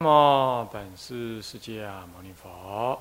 [0.00, 3.00] 南无本师释迦牟尼佛。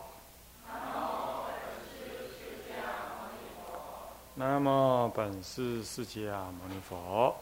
[0.66, 1.62] 南无本
[1.94, 2.74] 师释迦
[3.14, 4.16] 牟尼佛。
[4.34, 7.36] 南无本师释迦牟尼佛。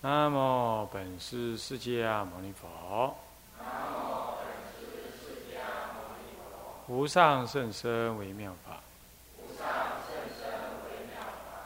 [0.00, 3.14] 南无本师释迦牟尼佛
[6.88, 8.80] 无上甚深微妙法，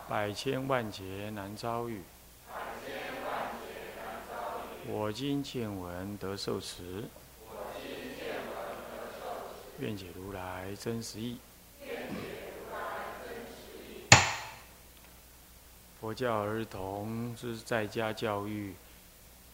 [0.09, 2.03] 百千万劫难遭遇。
[4.87, 7.05] 我今见闻得受持，
[9.79, 11.39] 愿解如来真实义。
[15.99, 18.75] 佛教儿童之在家教育，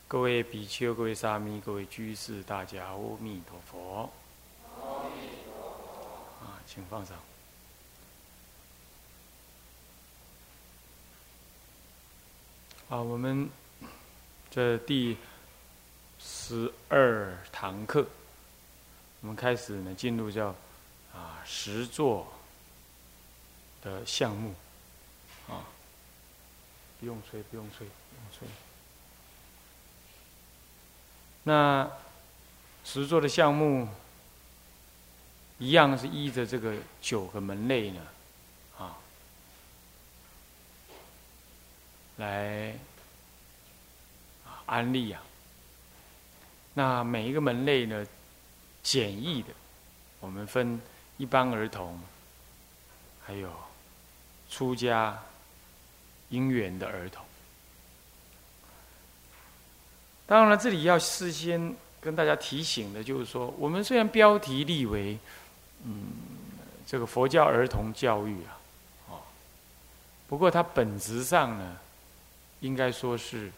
[0.08, 4.10] 各位比丘、各位沙弥、各位居士，大家阿弥陀佛。
[6.40, 7.16] 啊，请放上。
[12.88, 13.48] 好，我们。
[14.50, 15.16] 这第
[16.18, 18.04] 十二堂课，
[19.20, 20.48] 我们开始呢，进入叫
[21.14, 22.26] 啊实作
[23.80, 24.52] 的项目
[25.48, 25.62] 啊，
[26.98, 28.48] 不用吹，不用吹，不用吹。
[31.44, 31.88] 那
[32.84, 33.88] 实作的项目
[35.58, 38.00] 一样是依着这个九个门类呢
[38.76, 38.98] 啊
[42.16, 42.76] 来。
[44.70, 45.20] 安利啊，
[46.74, 48.06] 那每一个门类呢，
[48.84, 49.48] 简易的，
[50.20, 50.80] 我们分
[51.16, 52.00] 一般儿童，
[53.26, 53.50] 还有
[54.48, 55.20] 出家
[56.28, 57.24] 因缘的儿童。
[60.24, 65.18] 当然了，这里要事先跟大家提醒的，就是说，我们虽然标题立为
[65.84, 66.12] 嗯
[66.86, 68.58] 这个佛教儿童教育啊，
[69.08, 69.18] 哦，
[70.28, 71.76] 不过它本质上呢，
[72.60, 73.50] 应该说是。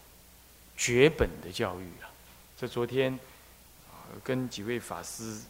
[0.83, 2.11] 绝本的教育啊，
[2.59, 3.17] 这昨天
[4.25, 5.41] 跟几位法师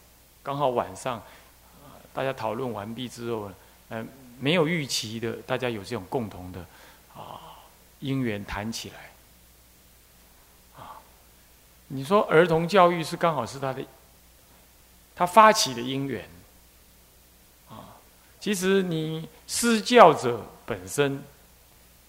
[0.42, 1.22] 刚好晚上
[2.12, 3.50] 大家讨论完毕之后，
[3.88, 4.06] 嗯，
[4.38, 6.60] 没有预期的，大家有这种共同的
[7.14, 7.40] 啊
[8.00, 9.10] 因缘谈起来
[10.76, 11.00] 啊。
[11.88, 13.82] 你说儿童教育是刚好是他的，
[15.16, 16.28] 他发起的因缘
[17.70, 17.96] 啊。
[18.38, 21.24] 其实你施教者本身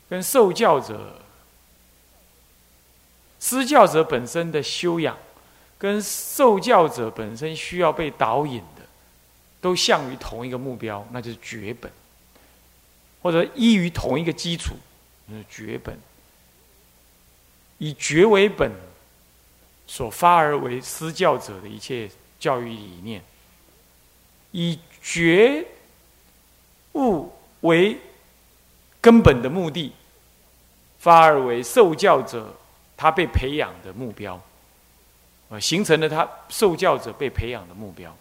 [0.09, 1.21] 跟受教者。
[3.43, 5.17] 施教者本身的修养，
[5.77, 8.81] 跟受教者本身需要被导引的，
[9.59, 11.91] 都向于同一个目标，那就是绝本，
[13.21, 14.75] 或者依于同一个基础，
[15.27, 15.99] 是绝本，
[17.79, 18.71] 以绝为本，
[19.87, 23.21] 所发而为施教者的一切教育理念，
[24.51, 25.65] 以觉
[26.93, 27.29] 悟
[27.59, 27.99] 为
[29.01, 29.91] 根本的目的，
[30.97, 32.55] 发而为受教者。
[33.03, 34.39] 他被培养的目标，
[35.49, 38.15] 啊，形成了他受教者被培养的目标。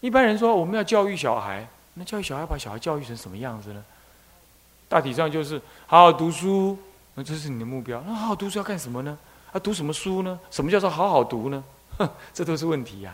[0.00, 3.84] 一般人说，我们要教育小孩，那教育小孩，把小孩教育成什么样子呢？
[4.88, 6.78] 大体上就是好好读书，
[7.14, 8.00] 那这是你的目标。
[8.06, 9.18] 那好好读书要干什么呢？
[9.52, 10.38] 啊，读什么书呢？
[10.52, 11.64] 什么叫做好好读呢？
[11.98, 13.12] 哼， 这都是问题呀，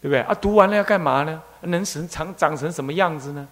[0.00, 0.20] 对不对？
[0.20, 1.42] 啊，读完了要干嘛呢？
[1.60, 3.46] 能成长长成什么样子呢？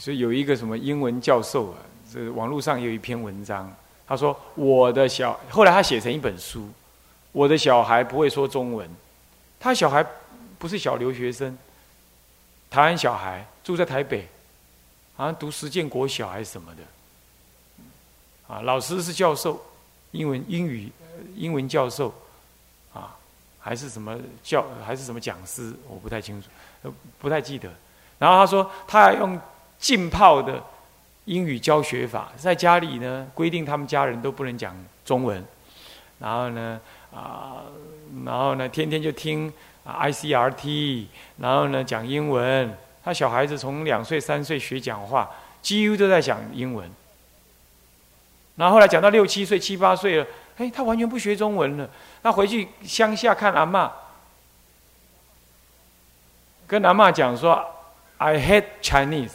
[0.00, 1.76] 所以有一个什么英文教授啊，
[2.10, 3.70] 这网络上有一篇文章，
[4.08, 6.66] 他说我的小，后来他写成一本书，
[7.32, 8.88] 我的小孩不会说中文，
[9.60, 10.02] 他小孩
[10.58, 11.56] 不是小留学生，
[12.70, 14.26] 台湾小孩住在台北，
[15.16, 19.62] 好像读实践国小还是什么的，啊，老师是教授，
[20.12, 20.90] 英文英语
[21.36, 22.10] 英文教授，
[22.94, 23.14] 啊，
[23.58, 26.48] 还是什么教还是什么讲师，我不太清楚，
[27.18, 27.68] 不太记得。
[28.18, 29.38] 然后他说他用。
[29.80, 30.62] 浸泡的
[31.24, 35.44] 英语教学法，在家里呢规定他们家人都不能讲中文，
[36.18, 36.78] 然后呢
[37.12, 37.62] 啊，
[38.24, 39.52] 然后呢天天就听
[39.84, 41.08] 啊 I C R T，
[41.38, 42.76] 然后呢讲英文。
[43.02, 45.30] 他小孩子从两岁三岁学讲话，
[45.62, 46.88] 几乎都在讲英文。
[48.56, 50.26] 然后后来讲到六七岁七八岁了，
[50.58, 51.88] 哎，他完全不学中文了。
[52.22, 53.90] 他回去乡下看阿妈，
[56.66, 57.64] 跟阿妈讲说
[58.18, 59.32] ：“I hate Chinese。”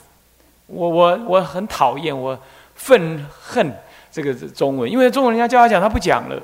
[0.67, 2.37] 我我我很讨厌，我
[2.75, 3.73] 愤恨
[4.11, 6.41] 这个中文，因为中文人家叫他讲，他不讲了。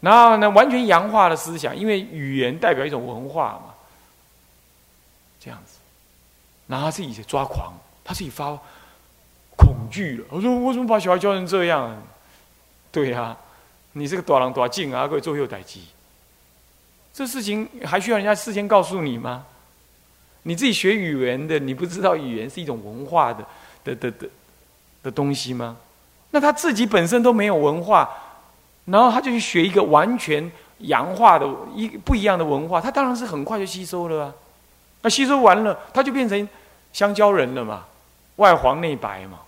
[0.00, 3.74] 然后呢，完全洋化的思想，因为语言代表一种文化嘛，
[5.40, 5.78] 这样子。
[6.66, 7.72] 然后他自己抓狂，
[8.04, 8.56] 他自己发
[9.56, 10.24] 恐惧了。
[10.30, 12.00] 我说：我怎么把小孩教成这样？
[12.92, 13.36] 对呀，
[13.92, 15.86] 你这个大狼多劲啊，可以做右歹机。
[17.12, 19.44] 这事情还需要人家事先告诉你吗？
[20.42, 23.44] 你自己学语言的，你不知道语言是一种文化的
[23.84, 24.28] 的的的
[25.02, 25.76] 的东西吗？
[26.30, 28.08] 那他自己本身都没有文化，
[28.84, 34.34] 然后他就去学一个完全洋化的一不一样的文化，他当然是很快就吸收了啊。
[35.02, 36.48] 那吸收完了，他就变成
[36.92, 37.86] 香蕉人了嘛，
[38.36, 39.38] 外黄内白嘛，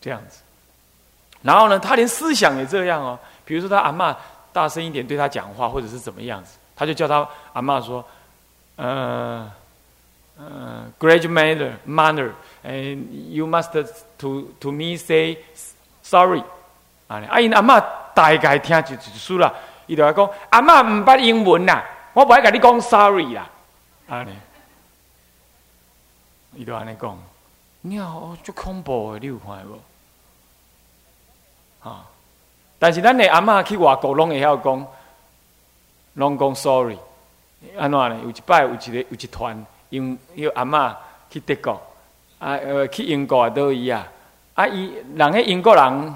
[0.00, 0.40] 这样子。
[1.40, 3.18] 然后呢，他连思想也这样哦。
[3.44, 4.14] 比如说，他阿妈
[4.52, 6.57] 大声一点对他讲话，或者是怎么样子。
[6.78, 8.04] 他就叫他阿妈说
[8.78, 9.50] ：“呃，
[10.38, 12.30] 呃，grandmother, mother,
[12.64, 13.72] and you must
[14.16, 15.38] to to me say
[16.04, 16.40] sorry。”
[17.08, 17.80] 啊，阿因阿妈
[18.14, 19.52] 大概听就就输了，
[19.88, 21.82] 伊就讲阿妈唔捌英文呐，
[22.12, 23.50] 我唔爱跟你讲 sorry 啦。
[24.08, 24.24] 啊，
[26.54, 27.18] 伊就安尼讲，
[27.80, 29.80] 你好，足恐怖的，你有看无？
[31.88, 32.04] 啊，
[32.78, 34.86] 但是咱的阿妈去外国拢会晓讲。
[36.18, 36.98] 拢讲 sorry，
[37.78, 38.18] 安怎呢？
[38.24, 40.92] 有一摆有一个有一团，因因阿嬷
[41.30, 41.72] 去德国，
[42.40, 44.04] 啊呃去英国啊都一样。
[44.54, 46.14] 啊伊人迄英国人，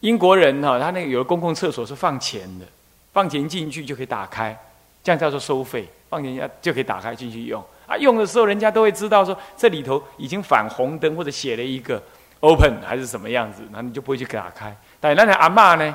[0.00, 2.64] 英国人哈，他那个有的公共厕所是放钱的，
[3.12, 4.58] 放钱进去就可以打开，
[5.04, 7.62] 这样叫做收费，放钱就可以打开进去用。
[7.86, 12.02] 啊用的时候人家都会知道说这里头已经反红灯或者写了一个
[12.40, 14.74] open 还是什么样子，那你就不会去打开。
[14.98, 15.94] 但是那阿嬷呢？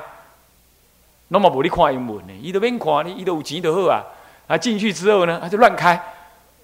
[1.33, 2.33] 那么无你看英文呢？
[2.41, 4.03] 伊都免看你，伊都有钱就好啊！
[4.47, 5.97] 啊，进去之后呢，他就乱开，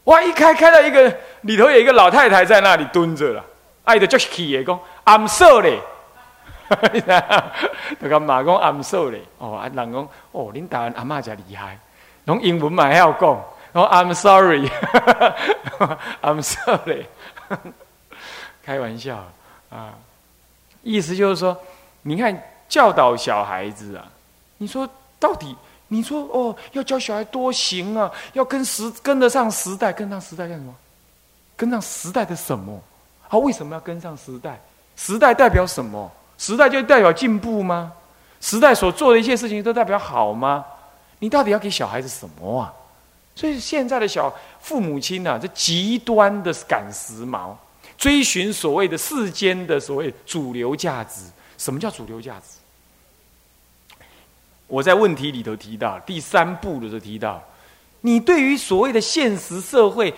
[0.03, 0.21] 哇！
[0.21, 3.41] 一开开到一个里头有一个老太太在那里蹲着了，
[3.85, 5.79] 爱的就是 key 讲，I'm sorry，
[6.67, 11.79] 他讲嘛讲 I'm sorry，哦，啊，人讲哦，恁台湾阿妈真厉害，
[12.25, 13.41] 用英文嘛还要讲，
[13.71, 14.71] 然后 I'm sorry，I'm
[16.41, 17.05] sorry，
[18.65, 19.23] 开玩笑
[19.69, 19.93] 啊，
[20.83, 21.55] 意思就是说，
[22.01, 22.37] 你看
[22.67, 24.03] 教导小孩子啊。
[24.57, 24.87] 你说
[25.19, 25.55] 到底？
[25.89, 30.75] 你说哦，要教小孩多行啊，要跟时跟得上时代，跟上时代干什么？
[31.55, 32.77] 跟上时代的什么？
[33.29, 34.59] 啊，为什么要跟上时代？
[34.97, 36.11] 时代代表什么？
[36.37, 37.93] 时代就代表进步吗？
[38.41, 40.65] 时代所做的一切事情都代表好吗？
[41.19, 42.73] 你到底要给小孩子什么啊？
[43.33, 47.55] 所以现在的小父母亲呢，这极端的赶时髦，
[47.97, 51.21] 追寻所谓的世间的所谓主流价值。
[51.57, 52.56] 什么叫主流价值？
[54.67, 57.41] 我在问题里头提到第三步的时候提到，
[58.01, 60.13] 你对于所谓的现实社会、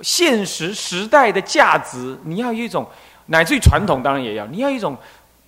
[0.00, 2.86] 现实时代的价值，你要有一种
[3.26, 4.96] 乃至于传统，当然也要，你要一种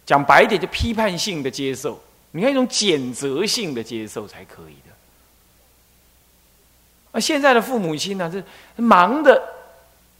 [0.04, 1.98] 讲白一点，就批判性的接受，
[2.32, 4.94] 你要一种谴责性的接受才可以的。
[7.10, 8.44] 而现在的父母亲呢，是
[8.76, 9.42] 忙的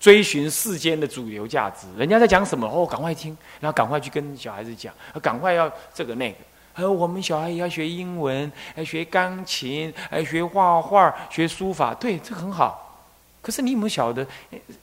[0.00, 6.38] 追寻世间的主流价值，人家在讲什么哦，赶快听，然后赶快去跟小孩子讲，赶快要这个那个。
[6.74, 11.92] 而我们小孩也要学英文，还学钢琴，还学画画，学书法。
[11.94, 13.08] 对，这很好。
[13.40, 14.26] 可是你有没有晓得，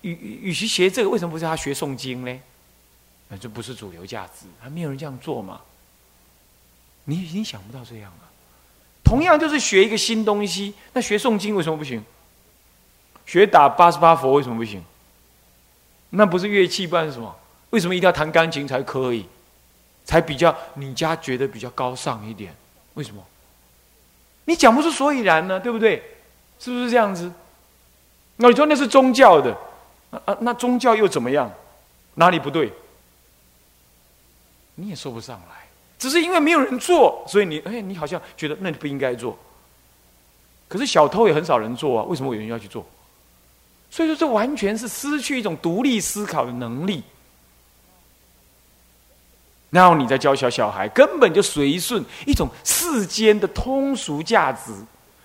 [0.02, 0.12] 与
[0.44, 2.40] 与其学这个，为什么不叫他学诵经呢？
[3.30, 5.62] 那这不是主流价值，还没有人这样做嘛？
[7.06, 8.30] 你已经想不到这样了。
[9.04, 12.04] 同样就是学一个新东西，那学诵经为什么不行？
[13.26, 14.84] 学打八十八佛为什么不行？
[16.12, 17.36] 那不是乐器，不然是什么？
[17.70, 19.26] 为什么一定要弹钢琴才可以？
[20.10, 22.52] 才比较你家觉得比较高尚一点，
[22.96, 23.24] 为什么？
[24.46, 26.02] 你讲不出所以然呢，对不对？
[26.60, 27.32] 是不是这样子？
[28.38, 29.56] 那你说那是宗教的，
[30.10, 31.52] 啊，那宗教又怎么样？
[32.16, 32.74] 哪里不对？
[34.74, 35.68] 你也说不上来，
[36.00, 39.38] 只是因为没有人做，所以你哎，你好像觉得那你不应该做。
[40.68, 42.84] 可是小偷也很少人做啊，为什么有人要去做？
[43.92, 47.04] 所以说，这完全是失去一种独立思考的能力。
[49.70, 54.72] 然后你再教小小孩，根本就随顺一种世间的通俗价值，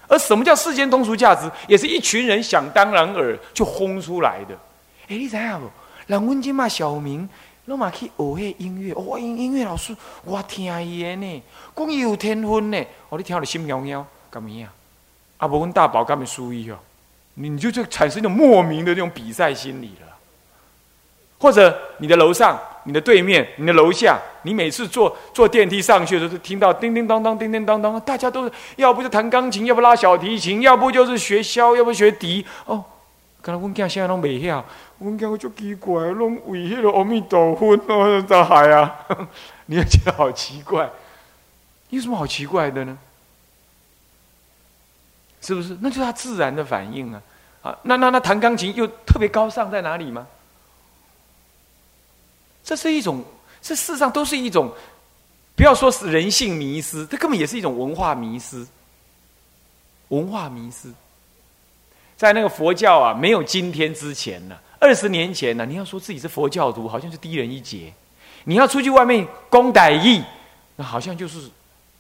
[0.07, 4.55] 而什么叫世间通俗价值，也是一群人想当然尔就轰出来的。
[5.09, 5.71] 哎，你知影不？
[6.07, 7.27] 人阮今嘛小明，
[7.65, 11.43] 拢嘛去学迄音乐，哇，音音乐老师，我听伊的呢，
[11.75, 14.69] 讲伊有天分呢，哦，你听了心喵喵，干么样？
[15.39, 16.77] 啊，无阮大宝干么输伊哦？
[17.37, 20.14] 你就就产生一种莫名的那种比赛心理了，
[21.45, 22.59] 或者你的楼上。
[22.87, 32.45] 你的对面，你的楼下，你每次坐坐电梯上去的时候，听到叮叮当当、叮叮当当，大家都是要不就弹钢琴，要不拉小提琴，要不就是学箫，要不学笛。
[32.67, 32.85] 哦，
[33.41, 34.63] 刚才阮囝现在拢未晓，
[34.99, 38.95] 阮囝我就奇怪，拢为迄个阿弥陀佛哦，在海啊，
[39.65, 40.91] 你也觉得好奇怪，
[41.89, 42.99] 有什么好奇怪的呢？
[45.41, 45.79] 是不是？
[45.81, 47.23] 那就是他自然的反应啊！
[47.63, 50.27] 啊，那那那弹钢琴又特别高尚在哪里吗？
[52.65, 53.23] 这是一种，
[53.63, 54.73] 这事实上都是一种，
[55.55, 58.67] 不要说是人性迷失，这根本也是一种文化迷失。
[60.09, 60.89] 文化迷失，
[62.17, 67.93] 在那个佛教啊没有今天之前呢，二十年前呢，你要说自己是佛教徒，好像是低人一截；
[68.45, 70.23] 你要出去外面攻歹义，
[70.77, 71.51] 那好像就是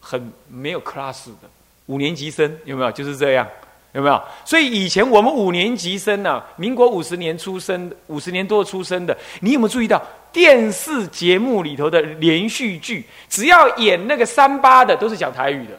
[0.00, 1.50] 很没有 class 的
[1.86, 2.92] 五年级生，有没有？
[2.92, 3.48] 就是这样，
[3.94, 4.20] 有没有？
[4.44, 15.78] 所以以前我们五年级生呢，民国五十年出生，五十年多出生的，你有没有注意到电视节目里头的连续剧，只要演那个三八的，都是讲台语的，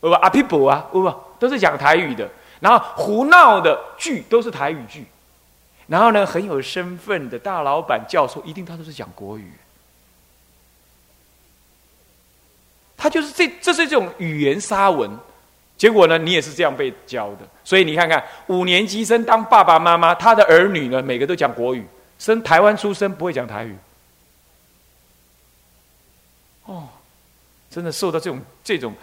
[0.00, 2.28] 不阿皮伯啊，不不，都是讲台语的。
[2.58, 5.04] 然后胡闹的剧都是台语剧，
[5.86, 9.52] 然后呢，很有身份的大老板、教授，一定他都是讲国语。
[12.96, 15.08] 他就是这，这是这种语言沙文。
[15.82, 17.38] 结果呢，你也是这样被教的。
[17.64, 21.84] 所以你看看，五年级生当爸爸妈妈，他的儿女呢，每个都讲国语，
[22.20, 23.76] 生台湾出生不会讲台语。
[26.66, 26.88] 哦，
[27.68, 28.94] 真的受到这种这种。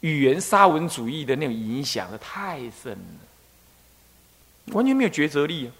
[0.00, 5.70] 语言沙文主义的那种影响的太深了，完全没有抉择力啊！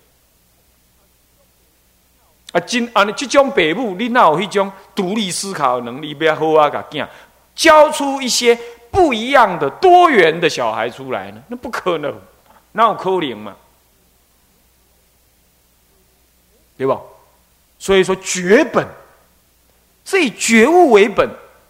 [2.53, 6.15] 啊，今啊，你这种北部你哪有一种独立思考能力？
[6.15, 7.09] 不要好啊，噶囝
[7.57, 8.57] 教出一些
[8.91, 11.43] 不一样的多元的小孩出来呢？
[11.49, 12.15] 那不可能，
[12.73, 13.57] 那有扣零嘛？
[16.77, 17.01] 对吧？
[17.79, 18.87] 所以说绝本
[20.05, 21.29] 是，以觉悟为本，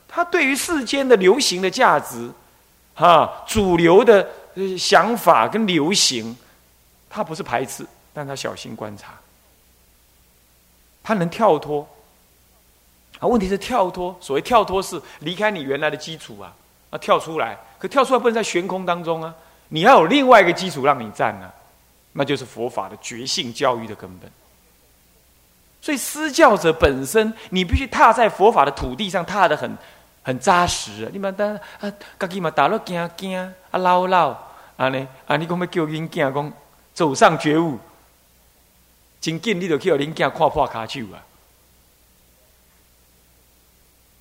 [0.08, 2.30] 他对于世间的流行的价值。
[2.96, 4.28] 啊，主流的
[4.78, 6.36] 想法跟流行，
[7.08, 9.14] 他不是排斥，但他小心观察，
[11.02, 11.88] 他能跳脱。
[13.18, 16.54] 啊，问题是跳脱，所谓跳脱是离开你原来的基础啊，
[16.90, 19.34] 啊，跳出来，可跳出来不能在悬空当中啊，
[19.68, 21.50] 你要有另外一个基础让你站啊，
[22.12, 24.30] 那就是佛法的觉性教育的根本。
[25.80, 29.76] 所以施教者本身，你必须踏在佛法的土地上，踏的很。
[30.22, 31.10] 很扎实啊！
[31.14, 34.28] 你嘛当啊，家己嘛打了惊惊啊，老老
[34.76, 35.34] 啊呢啊！
[35.38, 36.52] 你讲要叫恁囝讲
[36.92, 37.78] 走上觉悟，
[39.18, 41.24] 真紧你就去互恁囝看破卡手啊，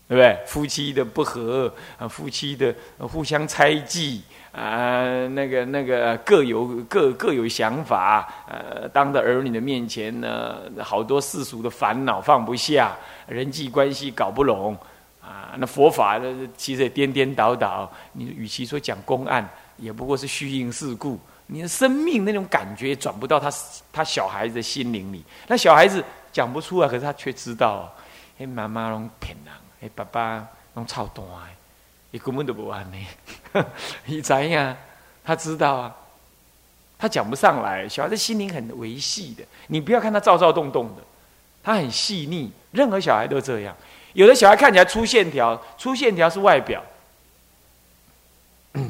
[0.09, 0.37] 对不对？
[0.47, 12.97] 夫妻的不和啊，夫妻的互相猜忌啊，那个那个各有各各有想法，呃，当着儿女的面前呢，好多世俗的烦恼放不下，
[13.27, 14.75] 人际关系搞不拢。
[15.21, 17.87] 啊，那佛法呢其实也颠颠倒倒。
[18.13, 19.47] 你与其说讲公案，
[19.77, 21.19] 也不过是虚应事故。
[21.45, 23.51] 你的生命那种感觉转不到他
[23.93, 25.23] 他小孩子的心灵里。
[25.47, 27.93] 那小孩子讲不出来，可是他却知道，
[28.39, 31.24] 哎，妈妈拢骗人，哎，爸爸拢操蛋，
[32.12, 33.63] 你根本都不安呢。
[34.05, 34.75] 你怎样？
[35.24, 35.95] 他知道啊，
[36.98, 37.88] 他讲不上来。
[37.88, 41.03] 小孩子心灵很维系的，你不要看他躁躁动动的，
[41.63, 42.51] 他很细腻。
[42.71, 43.75] 任何小孩都这样。
[44.13, 46.83] 有的小孩看起来粗线条，粗线条是外表。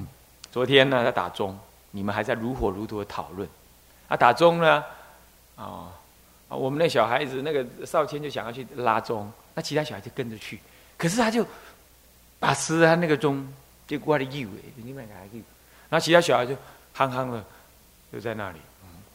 [0.51, 1.58] 昨天呢，他打钟，
[1.91, 3.48] 你们还在如火如荼的讨论。
[4.08, 4.84] 他打钟呢，
[5.55, 5.91] 哦，
[6.48, 10.60] 我们那小孩子那个少谦就想要去拉钟，那其他小孩就跟着去，
[11.00, 11.44] 可是他就
[12.39, 13.48] 把持他那个钟，
[13.88, 15.41] 就挂的以为你们还去，
[15.89, 16.53] 然后其他小孩就
[16.94, 17.44] 憨憨的
[18.13, 18.60] 就在那里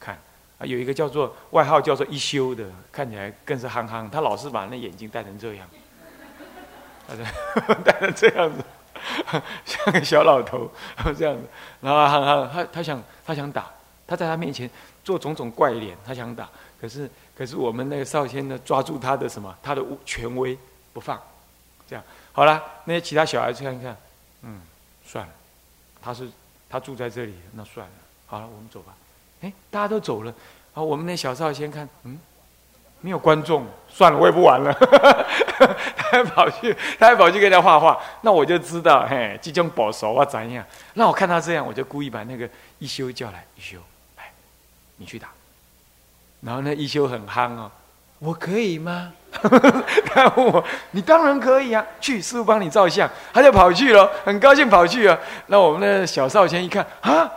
[0.00, 0.18] 看。
[0.58, 5.68] 啊，有一个叫做外号叫做一休的，看起来更是憨憨，他老是把那眼睛戴成这样。
[7.84, 8.64] 戴成这样子，
[9.66, 10.70] 像个小老头
[11.18, 11.42] 这样子，
[11.82, 13.70] 然后憨憨他他想他想打，
[14.06, 14.70] 他在他面前
[15.02, 16.48] 做种种怪脸，他想打，
[16.80, 20.56] 可是可是我们那个少先呢抓住他的什么他的权威
[20.94, 21.20] 不放，
[21.88, 23.96] 这样好了，那些其他小孩子看一看，
[24.42, 24.60] 嗯，
[25.04, 25.32] 算了，
[26.02, 26.28] 他是
[26.68, 27.92] 他住在这里，那算了，
[28.26, 28.94] 好了，我们走吧。
[29.42, 30.34] 哎，大家都走了，
[30.72, 32.18] 好，我们那小少先看，嗯。
[33.00, 34.72] 没有观众，算了，我也不玩了。
[35.94, 38.00] 他还跑去，他还跑去给他画画。
[38.22, 40.64] 那我就知道，嘿，即将保守啊怎样？
[40.94, 42.48] 那我看他这样，我就故意把那个
[42.78, 43.78] 一休叫来，一休，
[44.16, 44.32] 来，
[44.96, 45.28] 你去打。
[46.40, 47.70] 然后呢，一休很憨哦，
[48.18, 49.12] 我可以吗？
[50.06, 53.08] 他问我，你当然可以啊，去，师傅帮你照相。
[53.32, 55.18] 他就跑去了，很高兴跑去了。
[55.48, 57.30] 那我们的小少先一看，啊。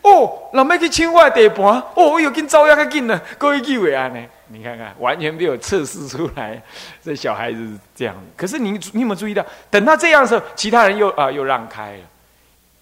[0.00, 4.20] 哦，老妹去青外地盘，哦，我又跟照样较紧呢，各位几位啊呢？
[4.48, 6.60] 你看看，完全没有测试出来，
[7.04, 8.16] 这小孩子是这样。
[8.36, 12.04] 可是你你有没有注意到，等他这样的时候，其他人又啊又让开了。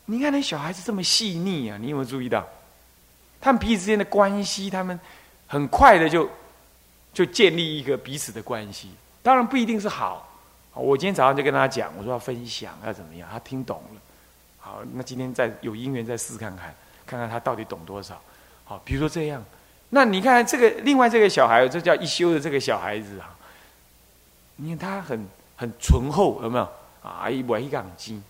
[0.06, 2.46] 你看那小孩子这么细腻啊，你有没有注意到？
[3.40, 4.98] 他们彼此之间的关系，他们
[5.46, 6.26] 很快的就
[7.24, 8.90] 就建立一个彼此的关系。
[9.22, 10.26] 当然不一定是好。
[10.72, 14.00] 我今天早上就跟他讲，我说要分享要怎么样，他听懂了。
[14.58, 16.74] 好，那今天再有因缘再试看看。
[17.06, 18.22] 看看他到底懂多少，
[18.64, 19.44] 好，比如说这样，
[19.88, 23.36] 那你看这个另外这个小孩，这叫一休的这个小孩子啊，
[24.56, 26.68] 你看他很很醇厚，有没有
[27.02, 27.28] 啊？
[27.28, 28.22] 一一杠金，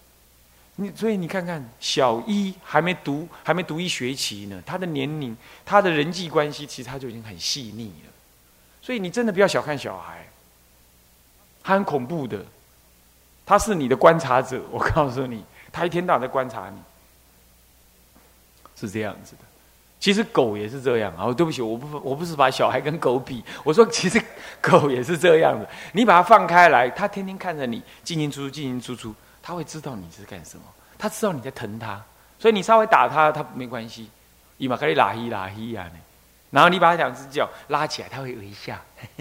[0.76, 8.11] 你所以你看看，小一还没读，还没读一学期呢，他的年龄，他的人际关系，其实他就已经很细腻了。
[8.82, 10.26] 所以你真的不要小看小孩，
[11.62, 12.44] 他很恐怖的，
[13.44, 14.60] 他是你的观察者。
[14.70, 16.76] 我告诉你，他一天到晚在观察你，
[18.76, 19.42] 是这样子的。
[19.99, 21.30] 其实狗也是这样啊！
[21.30, 24.18] 对不起，我不我不是把小孩跟狗比，我说其实
[24.58, 25.68] 狗也是这样的。
[25.92, 29.14] 你把它放开来，它天天看着你进进出出进进出出。
[29.42, 30.64] 他会知道你是干什么，
[30.99, 32.02] 他知道你在疼他，
[32.38, 34.08] 所以你稍微打他，他没关系，
[34.56, 35.92] 伊玛可以拉一拉一啊呢。
[36.50, 38.76] 然后你把他两只脚拉起来，他会微笑，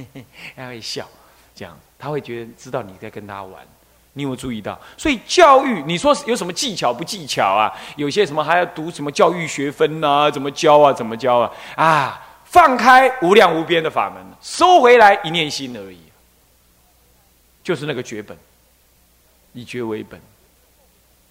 [0.56, 1.08] 他会笑，
[1.56, 3.66] 这样他会觉得知道你在跟他玩。
[4.14, 4.78] 你有没有注意到？
[4.98, 7.72] 所以教育，你说有什么技巧不技巧啊？
[7.96, 10.30] 有些什么还要读什么教育学分呐？
[10.32, 10.92] 怎么教啊？
[10.92, 11.52] 怎么教啊？
[11.76, 16.00] 啊，放开无量无边的法门，收回来一念心而已，
[17.64, 18.36] 就是那个绝本。
[19.54, 20.20] 以觉为本，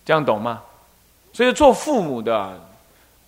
[0.05, 0.63] 这样懂吗？
[1.33, 2.59] 所以做父母的，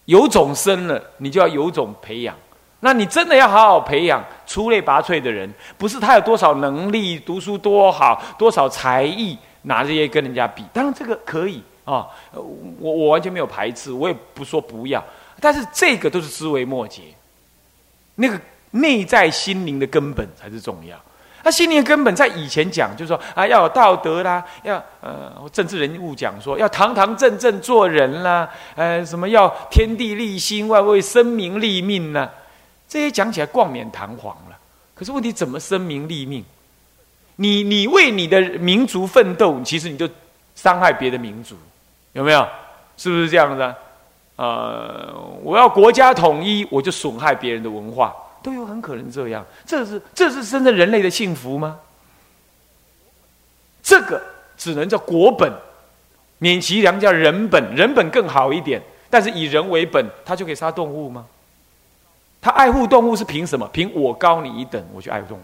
[0.05, 2.37] 有种生了，你就要有种培养。
[2.81, 10.65] 那你真的要好好培养出类拔萃的人，不是他有多少能力、读书多好、多少才艺，拿这些跟人家比。
[10.73, 15.05] 当然这个可以啊，我我完全没有排斥，我也不说不要。
[15.41, 17.03] 但是这个都是枝微末节，
[18.15, 20.97] 那个内在心灵的根本才是重要。
[21.43, 32.29] 他心灵的根本在以前讲，就是说啊，要有道德啦，要呃政治人物讲说要堂堂正正做人啦，呃什么要天地立心，外为生民立命呢？
[32.91, 34.59] 这些讲起来冠冕堂皇了。
[34.95, 36.45] 可是问题怎么生民立命？
[37.37, 40.07] 你你为你的民族奋斗，其实你就
[40.57, 41.57] 伤害别的民族，
[42.13, 42.47] 有没有？
[42.97, 43.75] 是不是这样的？
[44.37, 48.15] 呃，我要国家统一，我就损害别人的文化。
[48.43, 51.79] 都有很可能这样，这是这是真正人类的幸福吗？
[53.83, 54.21] 这个
[54.59, 55.51] 只能叫国本，
[56.39, 58.83] 免其良叫人本，人本更好一点。
[59.09, 61.25] 但是以人为本，他就可以杀动物吗？
[62.41, 63.69] 他爱护动物是凭什么？
[63.73, 65.43] 凭我高你一等，我去爱护动物。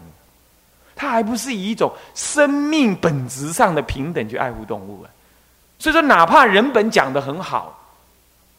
[0.95, 5.11] 他还不是以一种生命本质上的平等去爱护动物啊？
[5.79, 7.73] 所以说，哪怕人本讲的很好。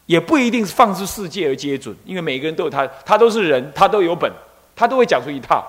[0.06, 4.32] 也不一定是放之世界而皆准，因为每个人都有他，他都是人，他都有本，
[4.74, 5.62] 他都会讲出一套。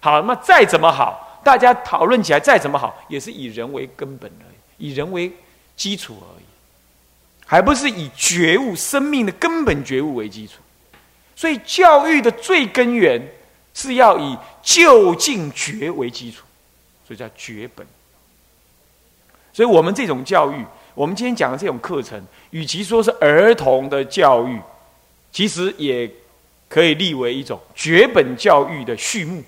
[0.00, 4.44] 好，那再怎么好，大家讨论起来再怎么好，也是以人为根本而
[4.78, 5.32] 已，以人为
[5.76, 6.44] 基础而已，
[7.46, 10.54] 还不是以觉悟生命的根本觉悟为基础。
[11.38, 13.22] 所以教育的最根源
[13.72, 16.44] 是要以就近觉为基础，
[17.06, 17.86] 所以叫觉本。
[19.52, 20.66] 所以我们这种教育。
[20.94, 22.20] 我们今天讲的这种课程，
[22.50, 24.60] 与其说是儿童的教育，
[25.30, 26.10] 其实也
[26.68, 29.40] 可以立为一种绝本教育的序幕，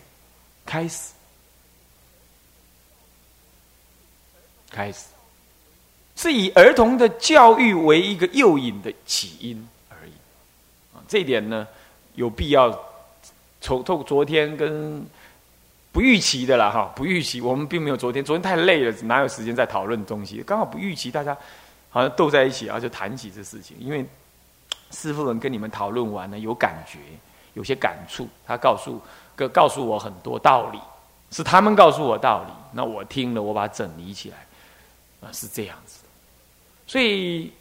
[0.65, 1.11] 开始，
[4.71, 5.07] 开始，
[6.15, 10.13] 是以儿童的教育为一个诱引的起因而已。
[10.97, 11.67] 啊，这一点呢，
[12.15, 12.77] 有必要
[13.61, 15.05] 从透昨天跟。
[15.93, 17.41] 不预期的啦，哈，不预期。
[17.41, 20.41] 我们并没有昨天，昨天太累了，哪有时间在讨论东西？
[20.47, 21.37] 刚好不预期，大家
[21.91, 23.77] 好像斗在一起啊，就谈起这事情。
[23.81, 24.07] 因为
[24.93, 27.01] 师傅们跟你们讨论完了，有感觉，
[27.55, 28.29] 有些感触。
[28.47, 29.03] 他告诉
[29.35, 30.79] 告告诉我很多道理，
[31.33, 34.37] 是他们告诉我道理，那我听了，我把它整理起来，
[35.23, 36.05] 啊，是这样子。
[36.87, 37.53] 所以，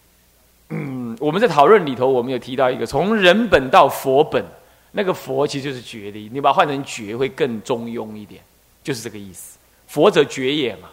[0.70, 4.44] 嗯，我们在讨论里头，我们有提到一个从人本到佛本。
[4.92, 8.42] 那个佛其实就是觉的，你把它换成觉会更中庸一点，
[8.82, 9.60] 就是这个意思。
[9.86, 10.90] 佛者觉也嘛，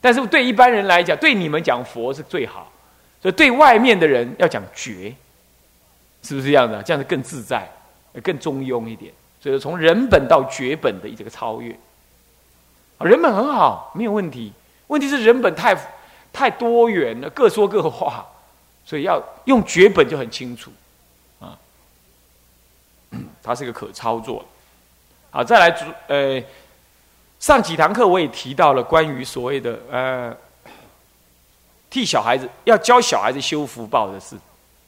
[0.00, 2.72] 但是对一般人来讲，对你们讲佛是最好，
[3.20, 5.14] 所以对外面的人要讲觉，
[6.22, 6.82] 是不是这样的？
[6.82, 7.70] 这样子更自在，
[8.22, 9.12] 更中庸一点。
[9.38, 11.78] 所以从人本到觉本的这个超越，
[13.00, 14.50] 人本很好，没有问题。
[14.86, 15.76] 问题是人本太
[16.32, 18.26] 太多元了，各说各话，
[18.86, 20.72] 所以要用绝本就很清楚。
[21.40, 21.58] 啊
[23.42, 24.42] 它是一个可操作
[25.30, 26.42] 好，再来主，呃，
[27.38, 30.34] 上几堂课我也提到了关于所谓的呃，
[31.90, 34.34] 替小孩子要教小孩子修福报的事。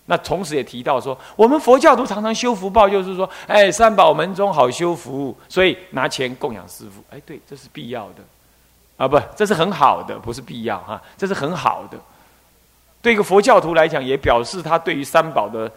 [0.06, 7.04] 那同时也提到说，我们佛教徒常常修福报，就是说，哎，三宝门中好修福，所以拿钱供养师傅。
[7.10, 8.24] 哎，对，这是必要的
[8.96, 11.98] 啊，不，这是很好的，不是必要哈，这是很好的。
[13.00, 15.70] 对一个佛教徒来讲，也表示他对于三宝的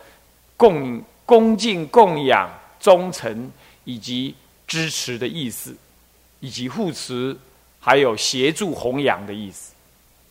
[0.57, 1.01] 供。
[1.23, 3.49] 恭敬供养、忠诚
[3.85, 4.35] 以及
[4.67, 5.73] 支持的意思，
[6.41, 7.37] 以及护持，
[7.79, 9.73] 还有协助弘扬的意思，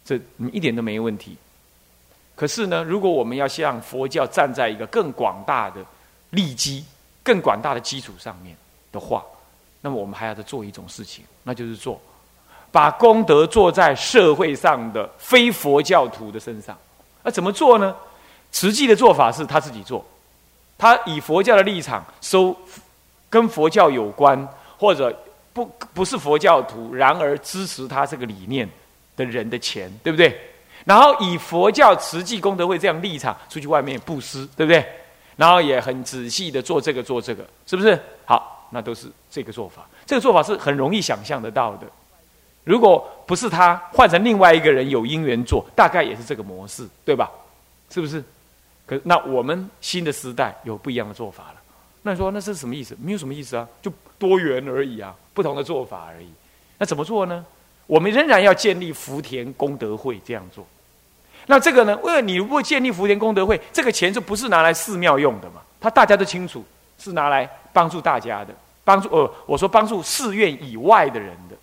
[0.05, 1.38] 这你一点都没问题。
[2.37, 5.83] 可是呢，如果我们要向佛教站在一个更广大的
[6.31, 6.85] 利基、
[7.22, 8.55] 更广大的基础上面
[8.92, 9.24] 的话，
[9.81, 11.98] 那么我们还要再做一种事情，那就是做
[12.73, 16.77] 把功德做在社会上的非佛教徒的身上。
[17.23, 17.95] 那怎么做呢？
[18.53, 20.05] 实际的做法是他自己做，
[20.77, 22.57] 他以佛教的立场收
[23.29, 25.17] 跟佛教有关或者
[25.53, 28.69] 不不是佛教徒，然而支持他这个理念
[29.17, 30.37] 的人的钱，对不对？
[30.85, 34.85] 然后以佛教慈济功德会这样立场出去外面布施，对不对？
[35.37, 37.97] 然后也很仔细的做这个做这个，是不是？
[38.25, 39.87] 好，那都是这个做法。
[40.07, 41.87] 这个做法是很容易想象得到的。
[42.71, 47.29] 如果不是他换成另外一个人有因缘做，大概也是这个模式，对吧？
[47.91, 48.23] 是不是？
[48.87, 51.55] 可那我们新的时代有不一样的做法了。
[52.03, 52.97] 那你说那是什么意思？
[53.03, 56.29] 没有什么意思啊，就多元而已啊，不同的做法而已。
[56.79, 57.45] 那怎么做呢？
[57.87, 60.65] 我们仍然要建立福田功德会这样做。
[61.47, 61.97] 那这个呢？
[62.05, 65.61] 为了你如果建立福田功德会，这个钱就不是拿来寺庙用的嘛？
[65.81, 66.65] 他大家都清楚，
[66.99, 68.55] 是拿来帮助大家的，
[68.85, 71.57] 帮助呃，我说帮助寺院以外的人的，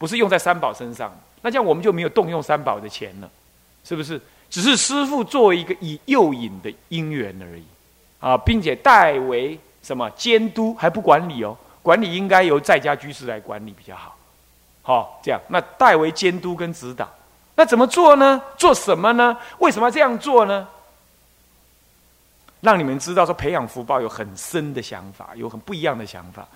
[0.00, 1.14] 不是用在三宝身上。
[1.42, 3.30] 那这样我们就没有动用三宝的钱了，
[3.84, 4.18] 是不是？
[4.48, 7.64] 只是师父作为一个以诱引的因缘而已
[8.18, 14.16] 啊，并且代为什么监督还不管理哦，管理应该由在家居士来管理比较好。
[14.82, 17.08] 好，这样那代为监督跟指导。
[17.54, 18.42] 那怎么做呢？
[18.56, 19.36] 做什么呢？
[19.58, 20.66] 为什么这样做呢？
[22.60, 26.46] 让你们知道，说培养福报有很深的想法，有很不一样的想法。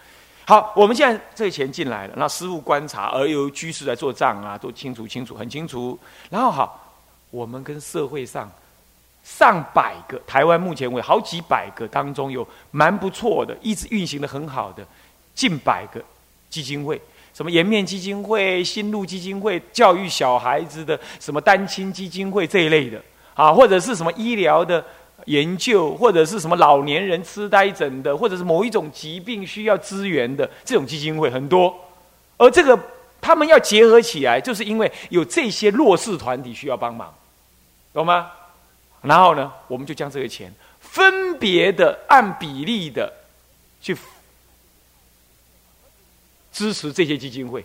[0.46, 5.98] 好，我们现在这钱进来了，那师傅观察，而由居士来做账啊，都清楚清楚，很清楚。
[6.28, 6.92] 然后好，
[7.30, 8.50] 我们跟社会上
[9.24, 14.86] 上百个台湾目前为好几百个当中，有蛮不错的，一直运行的很好的
[15.34, 15.98] 近百个
[16.50, 17.00] 基金会。
[17.32, 23.00] 什么颜面基金会、新路基金会、教育小孩子的什么单亲基金会这一类的
[23.34, 24.84] 啊，或者是什么医疗的
[25.24, 31.74] 研究，或者是什么老年人痴呆症的，或者是某一种疾病需要资源的这种基金会很多。
[32.36, 32.78] 而这个
[33.20, 37.12] 他们要结合起来，就是因为有这些弱势团体需要帮忙，
[37.92, 38.30] 懂吗？
[39.02, 43.12] 然后呢，我们就将这个钱分别的按比例的
[43.80, 43.96] 去。
[46.52, 47.64] 支持这些基金会，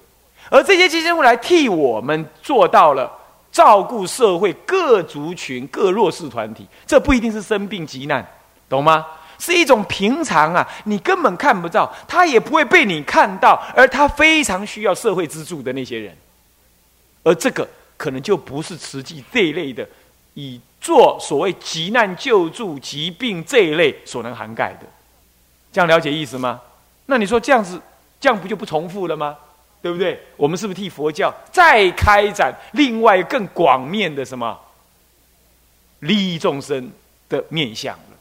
[0.49, 3.07] 而这些基金会来替我们做到了
[3.51, 6.67] 照顾社会各族群、各弱势团体。
[6.85, 8.25] 这不一定是生病急难，
[8.67, 9.05] 懂吗？
[9.37, 16.15] 是一种平常啊，你根本看不到，他也不会被你看到，而他非常需要社会资助的那些人。
[17.23, 19.87] 而这个可能就不是实际这一类的，
[20.33, 24.85] 以做所谓急难救助、疾病这一类所能涵盖的。
[25.71, 26.59] 这样了解意思吗？
[27.05, 27.81] 那你说这样子？
[28.19, 29.37] 这样不就不重复了吗？
[29.81, 30.19] 对不对？
[30.35, 34.59] 我们是不是替佛教再开展另外更广面的什么
[35.99, 36.91] 利益众生
[37.27, 38.17] 的面相了？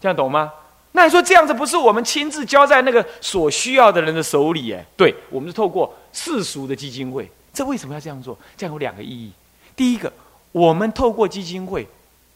[0.00, 0.52] 这样懂吗？
[0.92, 4.72] 那你说这样子不是我们亲自交在那个所需要的人的手里？
[4.72, 7.28] 哎，对，我们是透过世俗的基金会。
[7.52, 8.38] 这为什么要这样做？
[8.56, 9.32] 这样有两个意义。
[9.74, 10.12] 第一个，
[10.52, 11.86] 我们透过基金会，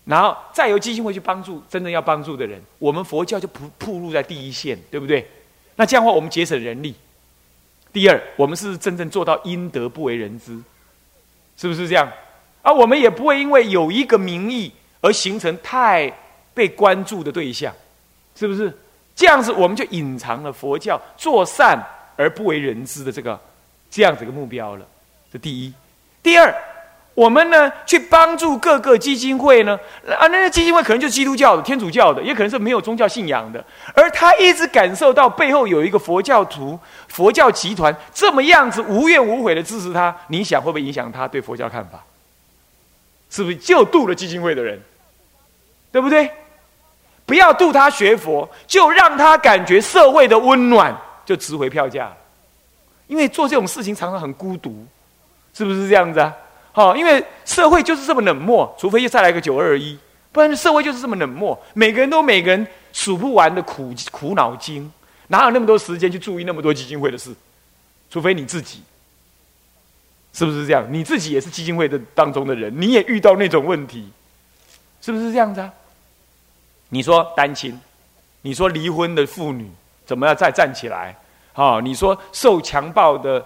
[0.04, 5.28] 然后再由基金会去帮助真正要帮助的人，我们佛教就不铺路在第一线，对不对？
[5.76, 6.94] 那这样的话，我们节省人力。
[7.92, 10.58] 第二，我们是真正做到阴德不为人知，
[11.56, 12.08] 是不是这样？
[12.62, 16.12] 而我们也不会因为有一个名义而形成太
[16.54, 17.74] 被关注的对象，
[18.34, 18.76] 是不是？
[19.16, 21.78] 这样子，我们就隐藏了佛教做善
[22.16, 23.38] 而不为人知的这个
[23.90, 24.86] 这样子一个目标了。
[25.32, 25.72] 这第一，
[26.22, 26.54] 第二。
[27.18, 29.76] 我们呢，去帮助各个基金会呢，
[30.16, 36.78] 啊，那些基金会可能就是基督教的、天主教的，也可能是没有宗教信仰的，而他一直感受到背后有一个佛教徒、
[37.08, 42.04] 佛教集团这么样子无怨无悔的支持他，你想会不会影响他对佛教看法？
[43.30, 44.80] 是不是就渡了基金会的人？
[45.90, 46.30] 对不对？
[47.26, 52.12] 不要渡他学佛，就让他感觉社会的温暖，就值回票价。
[53.08, 54.86] 因为做这种事情常常很孤独，
[55.52, 56.32] 是不是这样子啊？
[56.78, 59.98] 哦，因为社会就是这么冷漠，除非又再来个九二一，
[60.30, 61.60] 不然社会就是这么冷漠。
[61.74, 64.88] 每个人都每个人数不完的苦苦恼经，
[65.26, 67.34] 哪有那么多时间去注意那么多基金会的事？
[68.08, 68.80] 除非你自己，
[70.32, 70.86] 是不是这样？
[70.88, 74.08] 你自己也是基金会的当中的人，你也遇到那种问题，
[75.00, 75.72] 是不是这样子啊？
[76.90, 77.76] 你说单亲，
[78.42, 79.68] 你说离婚的妇女
[80.06, 81.16] 怎么样再站起来？
[81.54, 83.44] 啊，你说受强暴的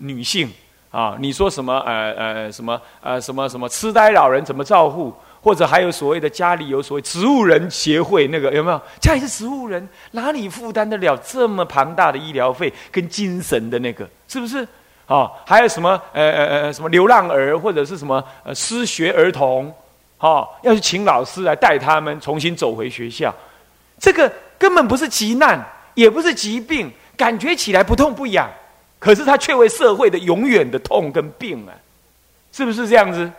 [0.00, 0.50] 女性。
[0.94, 1.76] 啊，你说什么？
[1.80, 5.12] 呃呃，什么呃什么什么痴呆老人怎么照顾？
[5.42, 8.80] 或者还有所谓的家里有所谓植物人协会，那个有没有？
[9.00, 14.08] 家里是植物人，哪里负担得了这么庞大的医疗费跟精神的那个？
[14.28, 14.66] 是不是？
[15.06, 16.00] 啊，还有什么？
[16.12, 19.74] 呃呃呃，什么流浪儿或者是什么呃失学儿童？
[20.16, 23.34] 哈，要去请老师来带他们重新走回学校，
[23.98, 25.60] 这个根本不是急难，
[25.94, 28.48] 也不是疾病，感觉起来不痛不痒。
[29.04, 31.76] 可是他却为社会的永远的痛跟病啊，
[32.52, 33.30] 是不是这样子？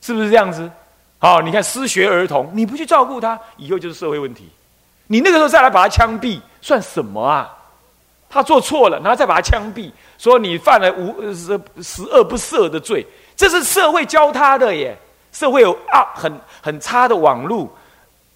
[0.00, 0.70] 是不是这样子？
[1.18, 4.48] 好，你看失学儿童，你不去照顾他，以后就是社会问题。
[5.08, 7.52] 你那个时候再来把他枪毙，算什么啊？
[8.30, 13.04] 他做错了，然后再把他枪毙，说你犯了无十十恶不赦的罪，
[13.34, 14.96] 这是社会教他的耶。
[15.32, 17.68] 社会有啊很很差的网络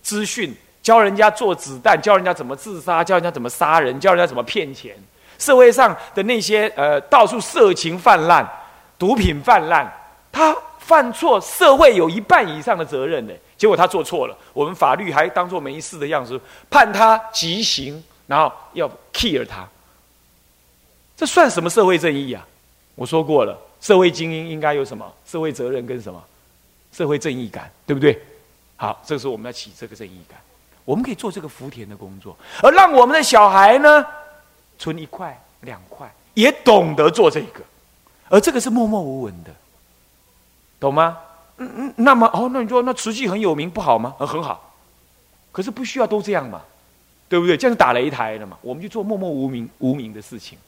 [0.03, 4.97] 资讯，教人家做子弹，教人家怎么自杀，教人家怎么杀人，教人家怎么骗钱。
[5.43, 8.49] 社会上的那些呃，到处色情泛滥、
[8.97, 9.91] 毒品泛滥，
[10.31, 13.35] 他犯错，社会有一半以上的责任的。
[13.57, 19.69] 结果他做错了，我们法律还当做没事的样子，判他极刑，然后要 kill 他。
[21.17, 22.47] 这算什么社会正义啊？
[22.95, 26.23] 我说过了，社会精英应该有什么社会责任跟什么
[26.93, 28.21] 社会正义感，对不对？
[28.77, 30.39] 好，这个时候我们要起这个正义感，
[30.85, 34.05] 我们可以做这个福田的工作，而让我们的小孩呢，
[34.83, 37.61] 存一块两块，也懂得做这个，
[38.29, 39.55] 而这个是默默无闻的，
[40.81, 41.17] 懂吗？
[41.59, 44.17] 嗯嗯，那么哦，那你说那慈济很有名不好吗？
[44.19, 44.75] 呃，很好，
[45.53, 46.63] 可是不需要都这样嘛，
[47.29, 47.57] 对不对？
[47.57, 48.59] 这样是打擂台了嘛？
[48.61, 50.59] 我们就做默默无名无名的事情。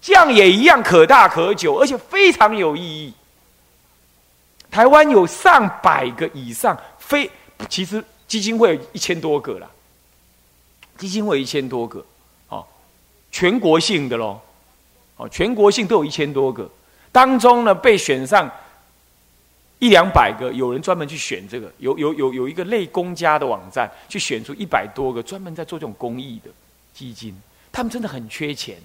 [0.00, 3.12] 这样也一样可大可久，而且非常有意义。
[4.70, 7.28] 台湾有上百个以上非，
[7.68, 9.68] 其实基金会有一千多个了，
[10.98, 12.04] 基金会一千多个，
[13.34, 14.40] 全国性的喽，
[15.16, 16.70] 哦，全国性都有一千多个，
[17.10, 18.48] 当中呢被选上
[19.80, 26.50] 一两百个，有人专门去选这个，有有有有一个类公家的网站去选出一百多个专门在做这种公益的
[26.94, 27.36] 基金，
[27.72, 28.76] 他们真的很缺钱。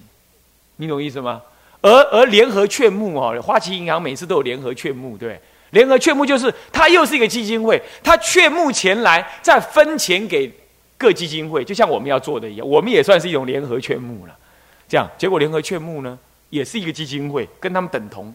[0.74, 1.40] 你懂意思吗？
[1.80, 5.40] 而而联合劝募哦，花旗银行每次都有联合劝募，对？
[5.70, 10.52] 联合劝募就是它又是一个基金会，它劝募钱来再分钱给
[11.00, 14.36] 各基金会，就像我们要做的一样，我们也算是一种联合劝募了。
[14.86, 16.18] 这样结果联合劝募呢，
[16.50, 18.34] 也是一个基金会，跟他们等同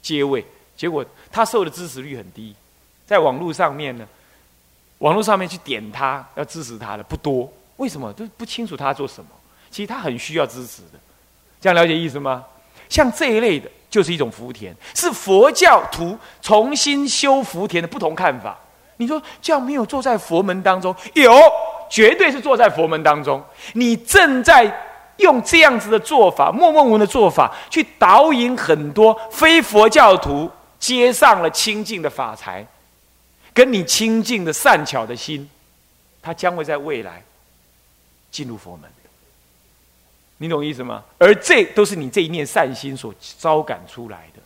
[0.00, 0.42] 阶位，
[0.74, 2.54] 结果他受的支持率很低，
[3.04, 4.08] 在网络上面呢，
[5.00, 8.10] 网络上面去点他要支持他的不多，为什么？
[8.14, 9.28] 都不清楚他做什么，
[9.70, 10.98] 其实他很需要支持的。
[11.60, 12.42] 这样了解意思吗？
[12.88, 18.58] 像这一类的，就是一种福田，是佛教徒重新修福田的不同看法。
[18.98, 20.94] 你说这样没有坐在佛门当中？
[21.14, 21.32] 有，
[21.92, 23.44] 绝对是坐在佛门当中。
[23.74, 24.74] 你正在
[25.18, 32.66] 用这样子的做法，默默无闻的做法，去导引很多非佛教徒接上了清净的法财，
[33.52, 35.50] 跟你清净的善巧的心，
[36.22, 37.22] 他将会在未来
[38.30, 38.90] 进入佛门。
[40.38, 41.04] 你懂意思吗？
[41.18, 44.40] 而这都是你这一念善心所招感出来的。